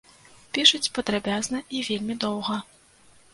Пішуць 0.55 0.89
падрабязна 0.95 1.61
і 1.77 1.83
вельмі 1.91 2.17
доўга. 2.25 2.57